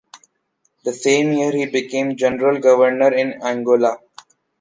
That 0.83 0.95
same 0.95 1.31
year, 1.31 1.51
he 1.51 1.67
became 1.67 2.15
General 2.17 2.59
Governor 2.59 3.13
in 3.13 3.39
Angola. 3.43 3.99